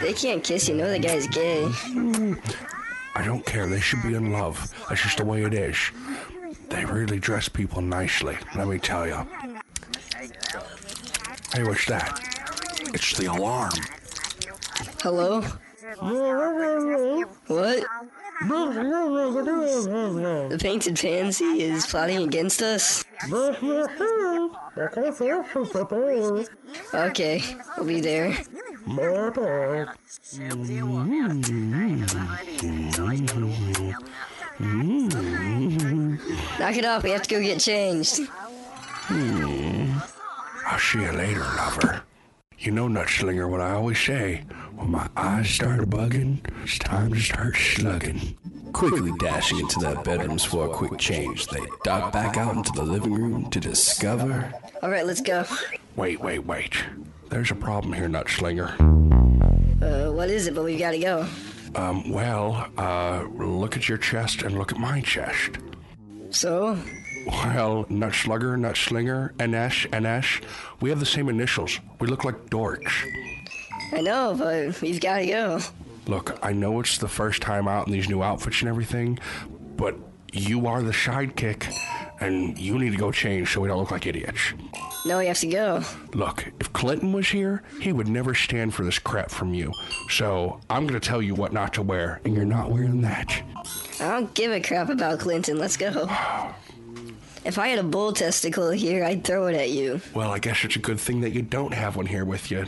They 0.00 0.12
can't 0.12 0.42
kiss, 0.44 0.68
you 0.68 0.74
know 0.74 0.90
the 0.90 0.98
guy's 0.98 1.26
gay. 1.28 1.64
Mm, 1.64 2.38
I 3.14 3.24
don't 3.24 3.46
care. 3.46 3.66
They 3.66 3.80
should 3.80 4.02
be 4.02 4.14
in 4.14 4.32
love. 4.32 4.74
That's 4.88 5.02
just 5.02 5.18
the 5.18 5.24
way 5.24 5.44
it 5.44 5.54
is. 5.54 5.78
They 6.68 6.84
really 6.84 7.18
dress 7.18 7.48
people 7.48 7.80
nicely, 7.80 8.36
let 8.54 8.68
me 8.68 8.78
tell 8.78 9.06
you. 9.06 9.26
Hey, 11.54 11.62
what's 11.62 11.86
that? 11.86 12.20
It's 12.92 13.16
the 13.16 13.26
alarm. 13.26 13.72
Hello? 15.02 15.42
What? 17.46 17.84
The 20.48 20.58
painted 20.60 20.98
pansy 20.98 21.62
is 21.62 21.86
plotting 21.86 22.22
against 22.22 22.60
us? 22.62 23.04
Okay, 26.94 27.42
I'll 27.76 27.84
be 27.84 28.00
there. 28.00 28.36
Knock 36.58 36.76
it 36.76 36.84
off, 36.84 37.02
we 37.02 37.10
have 37.10 37.22
to 37.22 37.28
go 37.28 37.40
get 37.40 37.60
changed. 37.60 38.20
I'll 40.66 40.78
see 40.78 41.00
you 41.02 41.12
later, 41.12 41.40
lover. 41.40 42.05
You 42.58 42.72
know, 42.72 42.88
Nutslinger, 42.88 43.48
what 43.48 43.60
I 43.60 43.72
always 43.72 44.00
say. 44.00 44.44
When 44.74 44.90
my 44.90 45.08
eyes 45.16 45.48
start 45.50 45.80
bugging, 45.90 46.38
it's 46.62 46.78
time 46.78 47.12
to 47.12 47.20
start 47.20 47.56
slugging. 47.56 48.36
Quickly 48.72 49.12
dashing 49.18 49.60
into 49.60 49.78
their 49.78 49.96
bedrooms 50.02 50.44
for 50.44 50.66
a 50.66 50.68
quick 50.68 50.98
change, 50.98 51.46
they 51.46 51.60
dart 51.84 52.12
back 52.12 52.36
out 52.36 52.56
into 52.56 52.72
the 52.72 52.82
living 52.82 53.14
room 53.14 53.50
to 53.50 53.60
discover 53.60 54.52
Alright, 54.82 55.06
let's 55.06 55.20
go. 55.20 55.44
Wait, 55.96 56.20
wait, 56.20 56.44
wait. 56.44 56.74
There's 57.30 57.50
a 57.50 57.54
problem 57.54 57.92
here, 57.92 58.08
Nutslinger. 58.08 58.78
Uh, 59.82 60.12
what 60.12 60.30
is 60.30 60.46
it, 60.46 60.54
but 60.54 60.64
we've 60.64 60.78
gotta 60.78 60.98
go. 60.98 61.26
Um, 61.74 62.10
well, 62.10 62.68
uh, 62.78 63.24
look 63.36 63.76
at 63.76 63.88
your 63.88 63.98
chest 63.98 64.42
and 64.42 64.56
look 64.56 64.72
at 64.72 64.78
my 64.78 65.00
chest. 65.00 65.58
So, 66.30 66.78
Well, 67.26 67.84
Nutslugger, 67.86 68.56
Nutslinger, 68.56 69.32
Anesh, 69.34 69.88
Anesh, 69.90 70.42
we 70.80 70.90
have 70.90 71.00
the 71.00 71.06
same 71.06 71.28
initials. 71.28 71.80
We 71.98 72.06
look 72.06 72.24
like 72.24 72.46
dorks. 72.46 72.92
I 73.92 74.00
know, 74.00 74.34
but 74.38 74.80
we've 74.80 75.00
got 75.00 75.18
to 75.18 75.26
go. 75.26 75.60
Look, 76.06 76.38
I 76.42 76.52
know 76.52 76.78
it's 76.78 76.98
the 76.98 77.08
first 77.08 77.42
time 77.42 77.66
out 77.66 77.88
in 77.88 77.92
these 77.92 78.08
new 78.08 78.22
outfits 78.22 78.60
and 78.60 78.68
everything, 78.68 79.18
but 79.76 79.96
you 80.32 80.68
are 80.68 80.82
the 80.82 80.92
sidekick, 80.92 81.72
and 82.20 82.56
you 82.56 82.78
need 82.78 82.92
to 82.92 82.96
go 82.96 83.10
change 83.10 83.52
so 83.52 83.60
we 83.60 83.68
don't 83.68 83.78
look 83.78 83.90
like 83.90 84.06
idiots. 84.06 84.52
No, 85.04 85.18
we 85.18 85.26
have 85.26 85.38
to 85.38 85.46
go. 85.46 85.82
Look, 86.14 86.46
if 86.60 86.72
Clinton 86.72 87.12
was 87.12 87.28
here, 87.28 87.62
he 87.80 87.92
would 87.92 88.08
never 88.08 88.34
stand 88.34 88.74
for 88.74 88.84
this 88.84 88.98
crap 88.98 89.30
from 89.30 89.52
you. 89.52 89.72
So 90.10 90.60
I'm 90.70 90.86
gonna 90.86 91.00
tell 91.00 91.22
you 91.22 91.34
what 91.34 91.52
not 91.52 91.74
to 91.74 91.82
wear, 91.82 92.20
and 92.24 92.34
you're 92.34 92.44
not 92.44 92.70
wearing 92.70 93.00
that. 93.02 93.42
I 94.00 94.08
don't 94.08 94.32
give 94.34 94.52
a 94.52 94.60
crap 94.60 94.90
about 94.90 95.18
Clinton. 95.18 95.58
Let's 95.58 95.76
go. 95.76 96.08
If 97.46 97.60
I 97.60 97.68
had 97.68 97.78
a 97.78 97.84
bull 97.84 98.12
testicle 98.12 98.70
here, 98.72 99.04
I'd 99.04 99.22
throw 99.22 99.46
it 99.46 99.54
at 99.54 99.70
you. 99.70 100.00
Well, 100.14 100.32
I 100.32 100.40
guess 100.40 100.64
it's 100.64 100.74
a 100.74 100.80
good 100.80 100.98
thing 100.98 101.20
that 101.20 101.30
you 101.30 101.42
don't 101.42 101.72
have 101.72 101.94
one 101.94 102.06
here 102.06 102.24
with 102.24 102.50
you. 102.50 102.66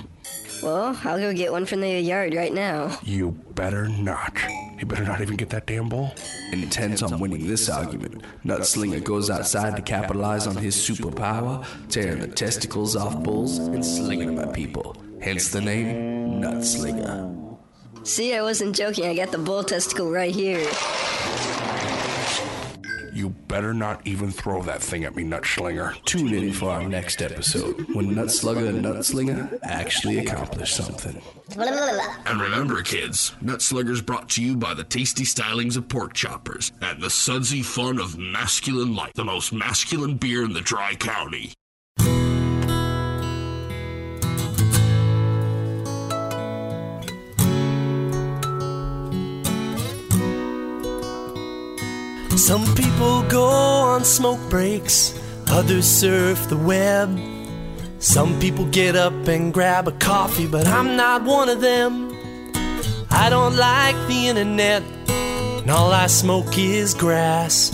Well, 0.63 0.97
I'll 1.03 1.19
go 1.19 1.35
get 1.35 1.51
one 1.51 1.67
from 1.67 1.81
the 1.81 2.01
yard 2.01 2.33
right 2.33 2.55
now. 2.55 2.97
You 3.03 3.33
better 3.57 3.89
not. 3.89 4.39
You 4.79 4.87
better 4.87 5.03
not 5.03 5.21
even 5.21 5.35
get 5.35 5.51
that 5.51 5.67
damn 5.67 5.89
bull. 5.89 6.15
Intent 6.53 7.03
on 7.03 7.19
winning 7.19 7.49
this 7.49 7.69
argument, 7.69 8.23
Nutslinger 8.45 9.03
goes 9.03 9.31
outside 9.31 9.75
to 9.75 9.83
capitalize 9.83 10.47
on 10.47 10.55
his 10.55 10.77
superpower, 10.77 11.67
tearing 11.89 12.21
the 12.21 12.29
testicles 12.29 12.95
off 12.95 13.21
bulls 13.25 13.59
and 13.59 13.85
slinging 13.85 14.37
them 14.37 14.49
at 14.49 14.55
people. 14.55 14.97
Hence 15.21 15.49
the 15.51 15.61
name 15.61 16.41
Nutslinger. 16.41 17.59
See, 18.05 18.33
I 18.33 18.43
wasn't 18.43 18.77
joking. 18.77 19.07
I 19.07 19.17
got 19.17 19.33
the 19.33 19.39
bull 19.39 19.65
testicle 19.65 20.09
right 20.09 20.33
here. 20.33 20.65
You 23.13 23.31
better 23.31 23.75
not 23.75 24.07
even 24.07 24.31
throw 24.31 24.63
that 24.63 24.83
thing 24.83 25.05
at 25.05 25.17
me, 25.17 25.25
Nutslinger. 25.25 26.03
Tune 26.05 26.35
in 26.35 26.53
for 26.53 26.71
our 26.71 26.89
next 26.89 27.23
episode 27.23 27.77
when 27.95 28.15
Nutslugger 28.15 28.69
and 28.69 28.85
Nutslinger 28.85 29.59
actually 29.63 30.19
accomplish 30.19 30.75
something. 30.75 31.21
And 32.27 32.41
remember, 32.41 32.83
kids, 32.83 33.35
Nutslugger's 33.43 34.03
brought 34.03 34.29
to 34.31 34.43
you 34.43 34.57
by 34.57 34.75
the 34.75 34.85
tasty 34.85 35.25
stylings 35.25 35.77
of 35.77 35.89
pork 35.89 36.15
choppers 36.15 36.73
and 36.81 37.01
the 37.01 37.11
sudsy 37.11 37.63
fun 37.63 37.99
of 37.99 38.19
masculine 38.19 38.95
light, 38.95 39.13
the 39.15 39.25
most 39.25 39.53
masculine 39.53 40.17
beer 40.17 40.45
in 40.45 40.53
the 40.53 40.61
dry 40.61 40.95
county. 40.95 41.53
Some 52.39 52.73
people 52.77 53.23
go 53.25 53.45
on 53.45 54.05
smoke 54.05 54.39
breaks, 54.49 55.13
others 55.49 55.87
surf 55.87 56.49
the 56.49 56.57
web. 56.57 57.19
Some 57.99 58.39
people 58.39 58.65
get 58.67 58.95
up 58.95 59.27
and 59.27 59.53
grab 59.53 59.89
a 59.89 59.93
coffee, 59.93 60.47
but 60.47 60.67
I'm 60.69 60.97
not 60.97 61.25
one 61.25 61.49
of 61.49 61.61
them. 61.61 62.13
I 63.11 63.29
don't 63.29 63.57
like 63.57 63.97
the 64.07 64.29
internet, 64.29 64.85
and 65.09 65.69
all 65.69 65.93
I 65.93 66.07
smoke 66.07 66.57
is 66.57 66.95
grass. 66.95 67.73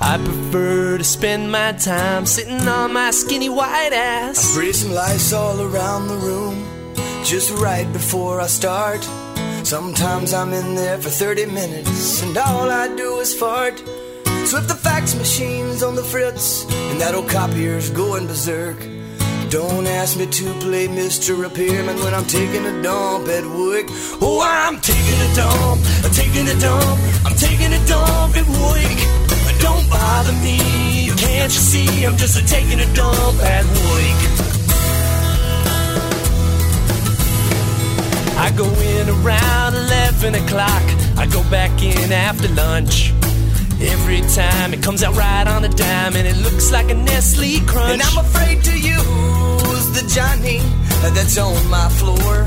I 0.00 0.18
prefer 0.18 0.98
to 0.98 1.04
spend 1.04 1.50
my 1.50 1.72
time 1.72 2.26
sitting 2.26 2.68
on 2.68 2.92
my 2.92 3.10
skinny 3.10 3.48
white 3.48 3.92
ass. 3.92 4.38
I 4.38 4.52
spray 4.52 4.72
some 4.72 4.92
lights 4.92 5.32
all 5.32 5.60
around 5.60 6.06
the 6.06 6.14
room, 6.14 6.94
just 7.24 7.50
right 7.58 7.92
before 7.92 8.40
I 8.40 8.46
start. 8.46 9.04
Sometimes 9.66 10.32
I'm 10.32 10.52
in 10.52 10.76
there 10.76 10.96
for 10.96 11.08
30 11.10 11.46
minutes, 11.46 12.22
and 12.22 12.38
all 12.38 12.70
I 12.70 12.86
do 12.94 13.16
is 13.18 13.34
fart. 13.34 13.76
So 14.46 14.58
if 14.58 14.68
the 14.68 14.78
fax 14.80 15.16
machine's 15.16 15.82
on 15.82 15.96
the 15.96 16.04
fritz, 16.04 16.62
and 16.70 17.00
that 17.00 17.16
old 17.16 17.28
copier's 17.28 17.90
going 17.90 18.28
berserk, 18.28 18.78
don't 19.50 19.88
ask 19.88 20.16
me 20.16 20.26
to 20.26 20.54
play 20.60 20.86
Mr. 20.86 21.36
Repairman 21.36 21.96
when 21.98 22.14
I'm 22.14 22.26
taking 22.26 22.64
a 22.64 22.80
dump 22.80 23.26
at 23.26 23.44
work. 23.44 23.86
Oh, 24.22 24.40
I'm 24.40 24.78
taking 24.78 25.20
a 25.20 25.34
dump, 25.34 25.82
I'm 26.04 26.12
taking 26.12 26.46
a 26.46 26.54
dump, 26.60 27.00
I'm 27.26 27.34
taking 27.34 27.72
a 27.72 27.86
dump 27.88 28.36
at 28.36 28.46
work. 28.46 28.98
Don't 29.58 29.90
bother 29.90 30.32
me, 30.46 31.10
can't 31.18 31.52
you 31.52 31.60
see? 31.72 32.06
I'm 32.06 32.16
just 32.16 32.38
a 32.38 32.46
taking 32.46 32.78
a 32.78 32.86
dump 32.94 33.42
at 33.42 33.66
work. 33.66 34.35
I 38.38 38.52
go 38.56 38.64
in 38.64 39.08
around 39.08 39.74
11 39.74 40.34
o'clock. 40.34 40.82
I 41.16 41.26
go 41.32 41.42
back 41.50 41.82
in 41.82 42.12
after 42.12 42.48
lunch. 42.48 43.12
Every 43.80 44.20
time 44.34 44.72
it 44.72 44.82
comes 44.82 45.02
out 45.02 45.16
right 45.16 45.46
on 45.46 45.64
a 45.64 45.68
dime 45.68 46.16
and 46.16 46.26
it 46.26 46.36
looks 46.38 46.70
like 46.70 46.90
a 46.90 46.94
Nestle 46.94 47.60
Crunch. 47.66 47.92
And 47.92 48.02
I'm 48.02 48.18
afraid 48.18 48.62
to 48.64 48.78
use 48.78 49.86
the 49.96 50.04
Johnny 50.14 50.60
that's 51.14 51.38
on 51.38 51.68
my 51.68 51.88
floor. 51.88 52.46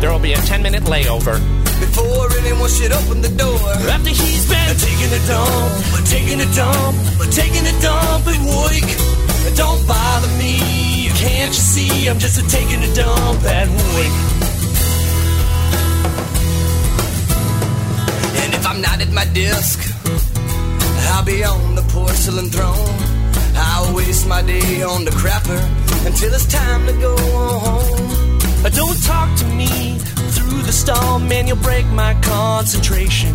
There'll 0.00 0.18
be 0.18 0.32
a 0.32 0.36
10 0.36 0.62
minute 0.62 0.84
layover. 0.84 1.38
Before 1.80 2.26
anyone 2.38 2.70
should 2.70 2.92
open 2.92 3.22
the 3.22 3.34
door. 3.36 3.58
After 3.90 4.10
he's 4.10 4.48
been 4.48 4.76
taking 4.78 5.10
a 5.10 5.22
dump, 5.26 6.06
taking 6.06 6.40
a 6.40 6.48
dump, 6.54 6.96
taking 7.30 7.66
a 7.66 7.74
dump 7.80 8.26
at 8.26 8.40
work. 8.46 8.88
Don't 9.56 9.86
bother 9.86 10.32
me, 10.38 10.58
can't 11.22 11.54
you 11.54 11.64
see? 11.74 12.08
I'm 12.08 12.18
just 12.18 12.38
taking 12.50 12.82
a 12.82 12.94
dump 12.94 13.42
at 13.44 13.68
work. 13.68 14.14
And 18.42 18.50
if 18.54 18.66
I'm 18.66 18.80
not 18.80 19.00
at 19.00 19.12
my 19.12 19.26
desk, 19.26 19.78
I'll 21.12 21.24
be 21.24 21.44
on 21.44 21.76
the 21.76 21.82
porcelain 21.94 22.48
throne. 22.50 22.98
I'll 23.54 23.94
waste 23.94 24.26
my 24.26 24.42
day 24.42 24.82
on 24.82 25.04
the 25.04 25.12
crapper 25.12 25.62
until 26.06 26.34
it's 26.34 26.46
time 26.46 26.86
to 26.86 26.92
go 26.94 27.16
home. 27.16 28.38
Don't 28.80 29.02
talk 29.02 29.28
to 29.38 29.46
me 29.46 29.98
through 30.34 30.62
the 30.62 30.72
stall, 30.72 31.18
man, 31.18 31.46
you'll 31.46 31.64
break 31.70 31.86
my 31.88 32.14
concentration. 32.22 33.34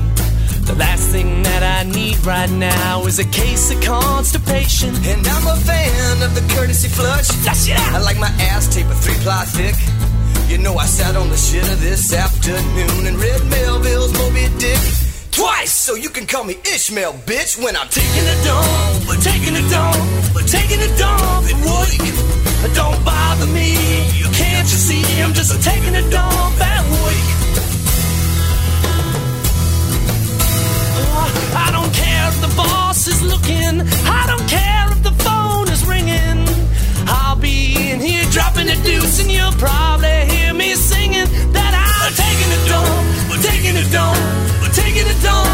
The 0.68 0.76
last 0.76 1.08
thing 1.16 1.44
that 1.44 1.64
I 1.64 1.90
need 1.90 2.20
right 2.26 2.52
now 2.52 3.06
is 3.06 3.20
a 3.20 3.24
case 3.24 3.72
of 3.72 3.80
constipation. 3.82 4.94
And 5.08 5.26
I'm 5.26 5.48
a 5.48 5.56
fan 5.56 6.22
of 6.22 6.36
the 6.36 6.44
courtesy 6.54 6.90
flush. 6.90 7.28
Flush 7.40 7.70
it 7.70 7.80
out. 7.80 7.96
I 7.96 8.00
like 8.04 8.20
my 8.20 8.28
ass 8.52 8.68
tape 8.68 8.88
a 8.88 8.96
three 8.96 9.16
ply 9.24 9.46
thick. 9.46 9.76
You 10.52 10.58
know 10.58 10.76
I 10.76 10.86
sat 10.86 11.16
on 11.16 11.30
the 11.30 11.36
shitter 11.36 11.76
this 11.80 12.14
afternoon 12.14 13.08
and 13.08 13.16
read 13.16 13.42
Melville's 13.48 14.12
Moby 14.20 14.48
Dick 14.60 14.80
twice, 15.32 15.72
so 15.72 15.96
you 15.96 16.10
can 16.10 16.26
call 16.26 16.44
me 16.44 16.56
Ishmael, 16.66 17.14
bitch, 17.24 17.64
when 17.64 17.78
I'm 17.78 17.88
taking 17.88 18.26
a 18.28 18.38
dump, 18.44 19.08
but 19.08 19.24
taking 19.24 19.56
a 19.56 19.64
dump, 19.70 19.96
but 20.34 20.48
taking 20.52 20.82
a 20.84 20.92
dump 20.98 21.48
at 21.48 21.58
work. 21.64 21.96
Don't 22.76 23.00
bother 23.06 23.48
me, 23.48 23.72
can't 24.36 24.68
you 24.68 24.80
see? 24.88 25.04
I'm 25.22 25.34
just 25.34 25.54
taking 25.64 25.96
a 25.96 26.04
dump 26.10 26.60
at 26.60 26.84
I 31.66 31.72
don't 31.72 31.94
care 31.94 32.26
if 32.32 32.38
the 32.46 32.52
boss 32.56 33.08
is 33.08 33.20
looking. 33.24 33.82
I 34.20 34.24
don't 34.32 34.48
care 34.48 34.86
if 34.94 35.02
the 35.04 35.16
phone 35.26 35.68
is 35.76 35.84
ringing. 35.86 36.40
I'll 37.08 37.40
be 37.50 37.92
in 37.92 38.00
here 38.00 38.26
dropping 38.32 38.70
a 38.70 38.78
deuce, 38.84 39.20
and 39.22 39.32
you'll 39.32 39.58
probably 39.66 40.20
hear 40.34 40.54
me 40.54 40.76
singing 40.76 41.28
that 41.58 41.72
I'm 41.74 42.12
taking 42.24 42.52
a 42.58 42.62
dump, 42.72 43.42
taking 43.50 43.76
a 43.84 43.86
dump, 43.96 44.74
taking 44.74 45.08
a 45.08 45.18
dump 45.24 45.47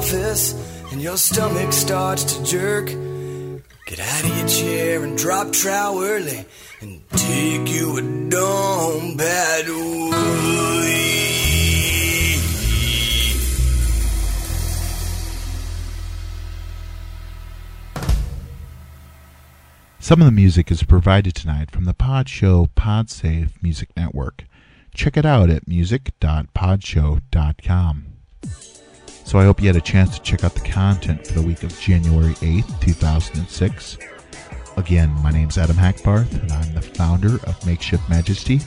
office 0.00 0.54
and 0.92 1.02
your 1.02 1.18
stomach 1.18 1.74
starts 1.74 2.24
to 2.24 2.42
jerk, 2.42 2.86
get 2.86 4.00
out 4.00 4.24
of 4.24 4.38
your 4.38 4.48
chair 4.48 5.04
and 5.04 5.18
drop 5.18 5.52
trow 5.52 6.02
early 6.02 6.46
and 6.80 7.06
take 7.10 7.68
you 7.68 7.98
a 7.98 8.02
dump 8.30 9.18
bad 9.18 9.66
Some 19.98 20.22
of 20.22 20.24
the 20.24 20.32
music 20.32 20.70
is 20.70 20.82
provided 20.82 21.34
tonight 21.34 21.70
from 21.70 21.84
the 21.84 21.92
Pod 21.92 22.26
Show 22.26 22.70
PodSafe 22.74 23.62
Music 23.62 23.90
Network. 23.98 24.44
Check 24.94 25.18
it 25.18 25.26
out 25.26 25.50
at 25.50 25.68
music.podshow.com. 25.68 28.06
So 29.30 29.38
I 29.38 29.44
hope 29.44 29.60
you 29.60 29.68
had 29.68 29.76
a 29.76 29.80
chance 29.80 30.18
to 30.18 30.22
check 30.24 30.42
out 30.42 30.54
the 30.54 30.68
content 30.68 31.24
for 31.24 31.34
the 31.34 31.42
week 31.42 31.62
of 31.62 31.78
January 31.78 32.34
8th, 32.34 32.80
2006. 32.80 33.96
Again, 34.76 35.08
my 35.22 35.30
name's 35.30 35.56
Adam 35.56 35.76
Hackbarth, 35.76 36.32
and 36.42 36.50
I'm 36.50 36.74
the 36.74 36.82
founder 36.82 37.36
of 37.44 37.64
Makeshift 37.64 38.08
Majesty. 38.10 38.58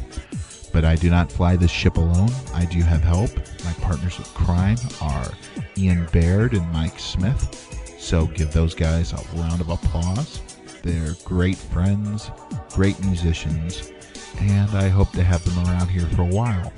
But 0.72 0.86
I 0.86 0.96
do 0.96 1.10
not 1.10 1.30
fly 1.30 1.58
this 1.58 1.70
ship 1.70 1.98
alone. 1.98 2.30
I 2.54 2.64
do 2.64 2.80
have 2.80 3.02
help. 3.02 3.30
My 3.66 3.74
partners 3.82 4.18
of 4.20 4.34
crime 4.36 4.78
are 5.02 5.34
Ian 5.78 6.08
Baird 6.14 6.54
and 6.54 6.72
Mike 6.72 6.98
Smith. 6.98 8.00
So 8.00 8.28
give 8.28 8.54
those 8.54 8.74
guys 8.74 9.12
a 9.12 9.18
round 9.36 9.60
of 9.60 9.68
applause. 9.68 10.40
They're 10.82 11.18
great 11.26 11.58
friends, 11.58 12.32
great 12.70 12.98
musicians, 13.04 13.92
and 14.40 14.70
I 14.70 14.88
hope 14.88 15.12
to 15.12 15.26
have 15.26 15.44
them 15.44 15.66
around 15.68 15.90
here 15.90 16.08
for 16.16 16.22
a 16.22 16.34
while. 16.34 16.72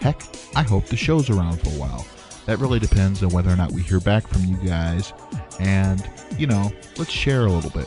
Heck, 0.00 0.22
I 0.56 0.62
hope 0.62 0.86
the 0.86 0.96
show's 0.96 1.28
around 1.28 1.60
for 1.60 1.68
a 1.68 1.78
while. 1.78 2.06
That 2.48 2.60
really 2.60 2.78
depends 2.78 3.22
on 3.22 3.28
whether 3.28 3.50
or 3.50 3.56
not 3.56 3.72
we 3.72 3.82
hear 3.82 4.00
back 4.00 4.26
from 4.26 4.42
you 4.42 4.56
guys. 4.66 5.12
And, 5.60 6.08
you 6.38 6.46
know, 6.46 6.72
let's 6.96 7.10
share 7.10 7.44
a 7.44 7.52
little 7.52 7.68
bit. 7.68 7.86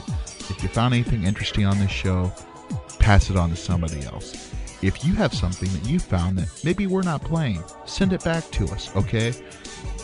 If 0.52 0.62
you 0.62 0.70
found 0.70 0.94
anything 0.94 1.24
interesting 1.24 1.66
on 1.66 1.80
this 1.80 1.90
show, 1.90 2.32
pass 3.00 3.32
it 3.32 3.38
on 3.38 3.50
to 3.50 3.56
somebody 3.56 4.04
else. 4.04 4.54
If 4.84 5.04
you 5.04 5.16
have 5.16 5.34
something 5.34 5.68
that 5.68 5.90
you 5.90 5.98
found 5.98 6.38
that 6.38 6.64
maybe 6.64 6.86
we're 6.86 7.02
not 7.02 7.24
playing, 7.24 7.64
send 7.88 8.14
it 8.14 8.24
back 8.24 8.52
to 8.52 8.66
us, 8.66 8.96
okay? 8.96 9.34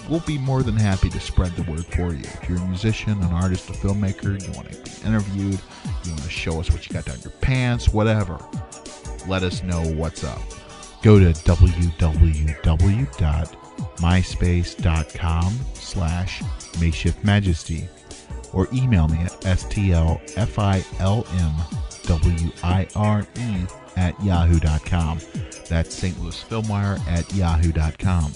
We'll 0.10 0.22
be 0.22 0.39
more 0.39 0.63
than 0.63 0.76
happy 0.76 1.12
to 1.12 1.20
spread 1.20 1.52
the 1.52 1.72
word 1.72 1.86
for 1.86 2.12
you. 2.13 2.24
If 2.24 2.50
you're 2.50 2.58
a 2.58 2.67
musician, 2.67 3.22
an 3.22 3.32
artist, 3.32 3.70
a 3.70 3.74
filmmaker, 3.74 4.41
you 4.43 4.52
want 4.54 4.72
to 4.72 4.82
be 4.82 5.08
interviewed, 5.08 5.62
you 6.04 6.12
want 6.12 6.24
to 6.24 6.32
show 6.32 6.60
us 6.60 6.72
what 6.72 6.88
you 6.89 6.96
got 6.96 7.06
down 7.06 7.22
your 7.22 7.30
pants, 7.41 7.89
whatever, 7.89 8.43
let 9.28 9.43
us 9.43 9.62
know 9.62 9.84
what's 9.84 10.24
up. 10.24 10.41
Go 11.04 11.20
to 11.20 11.32
www.myspace.com 13.78 15.54
slash 15.74 16.42
makeshiftmajesty 16.80 17.88
or 18.54 18.68
email 18.74 19.08
me 19.08 19.18
at 19.20 19.32
stlfilmwire 19.42 20.18
at 23.98 24.24
yahoo.com. 24.24 25.20
That's 25.68 25.94
St. 25.94 26.22
Louis 26.22 26.44
Filmwire 26.44 27.00
at 27.08 27.34
yahoo.com. 27.34 28.32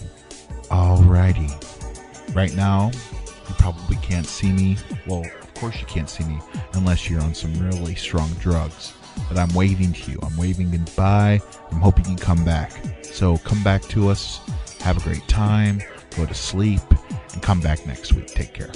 Alrighty. 0.69 2.35
Right 2.35 2.53
now, 2.55 2.91
you 2.93 3.55
probably 3.57 3.97
can't 3.97 4.25
see 4.25 4.51
me. 4.51 4.77
Well, 5.05 5.23
of 5.25 5.53
course 5.53 5.79
you 5.79 5.85
can't 5.85 6.09
see 6.09 6.23
me 6.23 6.39
unless 6.73 7.09
you're 7.09 7.21
on 7.21 7.35
some 7.35 7.53
really 7.59 7.95
strong 7.95 8.29
drugs. 8.33 8.93
But 9.29 9.37
I'm 9.37 9.53
waving 9.53 9.93
to 9.93 10.11
you. 10.11 10.19
I'm 10.23 10.35
waving 10.37 10.71
goodbye. 10.71 11.41
I'm 11.71 11.79
hoping 11.79 12.09
you 12.09 12.15
come 12.17 12.43
back. 12.43 12.71
So 13.03 13.37
come 13.39 13.61
back 13.63 13.83
to 13.83 14.09
us. 14.09 14.39
Have 14.81 14.97
a 14.97 15.01
great 15.01 15.27
time. 15.27 15.81
Go 16.17 16.25
to 16.25 16.33
sleep 16.33 16.81
and 17.33 17.41
come 17.41 17.61
back 17.61 17.85
next 17.85 18.13
week. 18.13 18.27
Take 18.27 18.53
care. 18.53 18.71